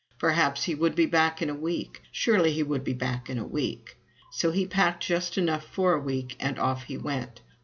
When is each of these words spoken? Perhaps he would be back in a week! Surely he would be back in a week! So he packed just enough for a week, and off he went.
Perhaps 0.17 0.63
he 0.63 0.73
would 0.73 0.95
be 0.95 1.05
back 1.05 1.43
in 1.43 1.49
a 1.51 1.53
week! 1.53 2.01
Surely 2.11 2.51
he 2.53 2.63
would 2.63 2.83
be 2.83 2.93
back 2.93 3.29
in 3.29 3.37
a 3.37 3.45
week! 3.45 3.97
So 4.31 4.49
he 4.49 4.65
packed 4.65 5.03
just 5.05 5.37
enough 5.37 5.63
for 5.63 5.93
a 5.93 5.99
week, 5.99 6.35
and 6.39 6.57
off 6.57 6.85
he 6.85 6.97
went. 6.97 7.41